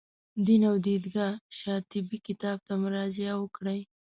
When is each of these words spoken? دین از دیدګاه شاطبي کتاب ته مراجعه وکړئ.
دین 0.45 0.63
از 0.69 0.77
دیدګاه 0.85 1.33
شاطبي 1.59 2.17
کتاب 2.27 2.57
ته 2.67 2.73
مراجعه 2.83 3.33
وکړئ. 3.37 3.79